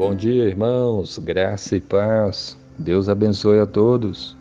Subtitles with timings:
[0.00, 2.56] Bom dia, irmãos, graça e paz.
[2.78, 4.34] Deus abençoe a todos.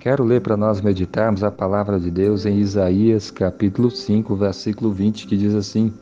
[0.00, 5.26] Quero ler para nós meditarmos a palavra de Deus em Isaías, capítulo 5, versículo 20,
[5.26, 5.92] que diz assim: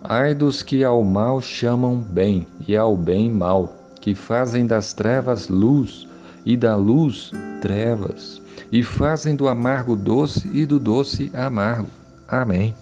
[0.00, 5.48] Ai dos que ao mal chamam bem e ao bem mal, que fazem das trevas
[5.48, 6.06] luz
[6.46, 8.40] e da luz trevas,
[8.70, 11.88] e fazem do amargo doce e do doce amargo.
[12.28, 12.76] Amém.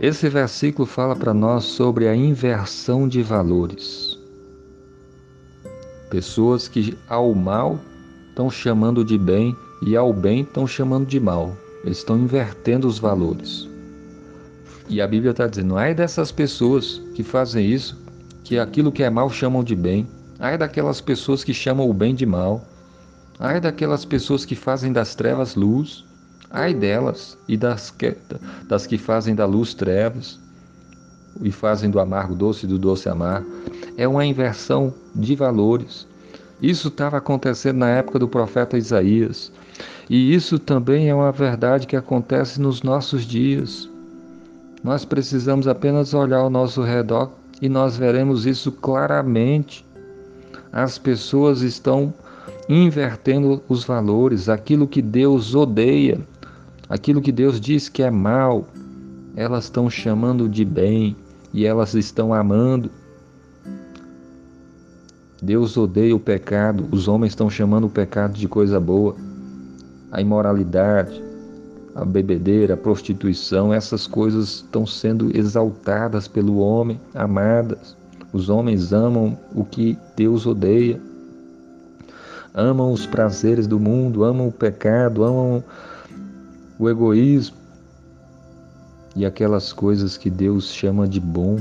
[0.00, 4.18] Esse versículo fala para nós sobre a inversão de valores.
[6.08, 7.78] Pessoas que ao mal
[8.30, 11.54] estão chamando de bem e ao bem estão chamando de mal.
[11.84, 13.68] Eles estão invertendo os valores.
[14.88, 18.02] E a Bíblia está dizendo: ai dessas pessoas que fazem isso,
[18.42, 20.08] que aquilo que é mal chamam de bem.
[20.38, 22.66] Ai daquelas pessoas que chamam o bem de mal.
[23.38, 26.06] Ai daquelas pessoas que fazem das trevas luz
[26.50, 28.16] Ai delas e das que,
[28.68, 30.38] das que fazem da luz trevas
[31.40, 33.48] e fazem do amargo doce e do doce amargo.
[33.96, 36.08] É uma inversão de valores.
[36.60, 39.52] Isso estava acontecendo na época do profeta Isaías.
[40.08, 43.88] E isso também é uma verdade que acontece nos nossos dias.
[44.82, 47.30] Nós precisamos apenas olhar ao nosso redor
[47.62, 49.86] e nós veremos isso claramente.
[50.72, 52.12] As pessoas estão
[52.68, 56.20] invertendo os valores, aquilo que Deus odeia,
[56.90, 58.66] Aquilo que Deus diz que é mal,
[59.36, 61.16] elas estão chamando de bem
[61.54, 62.90] e elas estão amando.
[65.40, 69.14] Deus odeia o pecado, os homens estão chamando o pecado de coisa boa.
[70.10, 71.22] A imoralidade,
[71.94, 77.96] a bebedeira, a prostituição, essas coisas estão sendo exaltadas pelo homem, amadas.
[78.32, 81.00] Os homens amam o que Deus odeia.
[82.52, 85.62] Amam os prazeres do mundo, amam o pecado, amam
[86.80, 87.58] o egoísmo
[89.14, 91.58] e aquelas coisas que Deus chama de bom,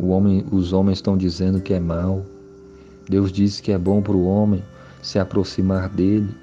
[0.00, 2.26] homem, os homens estão dizendo que é mal.
[3.08, 4.60] Deus diz que é bom para o homem
[5.00, 6.34] se aproximar dele,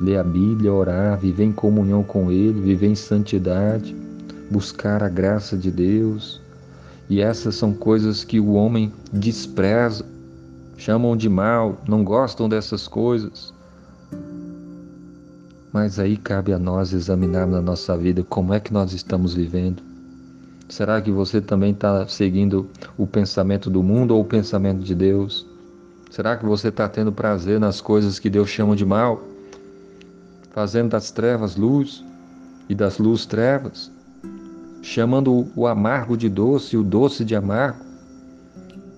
[0.00, 3.96] ler a Bíblia, orar, viver em comunhão com Ele, viver em santidade,
[4.48, 6.40] buscar a graça de Deus.
[7.10, 10.06] E essas são coisas que o homem despreza,
[10.76, 13.52] chamam de mal, não gostam dessas coisas.
[15.72, 19.82] Mas aí cabe a nós examinarmos na nossa vida como é que nós estamos vivendo.
[20.68, 25.46] Será que você também está seguindo o pensamento do mundo ou o pensamento de Deus?
[26.10, 29.22] Será que você está tendo prazer nas coisas que Deus chama de mal?
[30.50, 32.04] Fazendo das trevas luz
[32.68, 33.90] e das luz trevas?
[34.82, 37.82] Chamando o amargo de doce e o doce de amargo?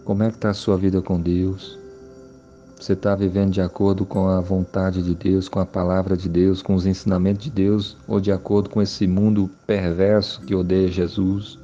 [0.04, 1.83] Como é que está a sua vida com Deus?
[2.84, 6.60] Você está vivendo de acordo com a vontade de Deus, com a palavra de Deus,
[6.60, 11.58] com os ensinamentos de Deus, ou de acordo com esse mundo perverso que odeia Jesus?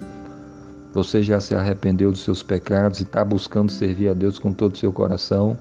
[0.95, 4.73] Você já se arrependeu dos seus pecados e está buscando servir a Deus com todo
[4.73, 5.59] o seu coração?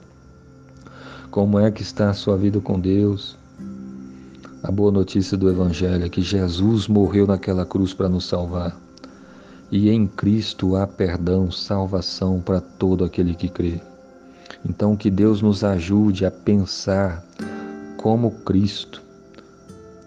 [1.30, 3.38] Como é que está a sua vida com Deus?
[4.64, 8.80] A boa notícia do Evangelho é que Jesus morreu naquela cruz para nos salvar.
[9.70, 13.89] E em Cristo há perdão, salvação para todo aquele que crê.
[14.68, 17.24] Então, que Deus nos ajude a pensar
[17.98, 19.02] como Cristo,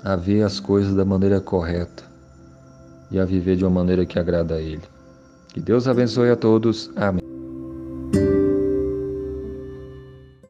[0.05, 2.03] a ver as coisas da maneira correta
[3.11, 4.83] e a viver de uma maneira que agrada a Ele.
[5.49, 6.91] Que Deus abençoe a todos.
[6.97, 7.22] Amém.